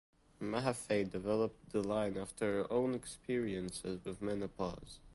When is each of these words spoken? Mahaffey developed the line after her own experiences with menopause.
Mahaffey 0.41 1.07
developed 1.07 1.69
the 1.73 1.83
line 1.87 2.17
after 2.17 2.53
her 2.63 2.73
own 2.73 2.95
experiences 2.95 4.03
with 4.03 4.19
menopause. 4.19 4.97